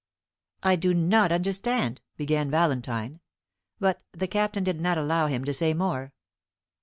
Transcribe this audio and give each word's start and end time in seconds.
"I 0.63 0.77
do 0.77 0.95
not 0.95 1.31
understand" 1.31 2.01
began 2.17 2.49
Valentine; 2.49 3.19
but 3.79 4.01
the 4.13 4.27
Captain 4.27 4.63
did 4.63 4.81
not 4.81 4.97
allow 4.97 5.27
him 5.27 5.41
time 5.41 5.45
to 5.45 5.53
say 5.53 5.75
more. 5.75 6.11